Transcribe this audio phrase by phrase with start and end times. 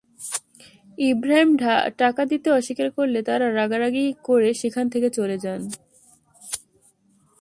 [0.97, 1.49] ইব্রাহিম
[2.01, 5.61] টাকা দিতে অস্বীকার করলে তাঁরা রাগারাগি করে সেখান থেকে চলে যান।